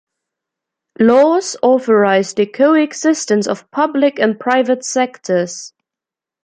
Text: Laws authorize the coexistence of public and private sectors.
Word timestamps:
Laws 0.99 1.57
authorize 1.61 2.33
the 2.33 2.47
coexistence 2.47 3.45
of 3.47 3.69
public 3.69 4.17
and 4.17 4.39
private 4.39 4.83
sectors. 4.83 5.73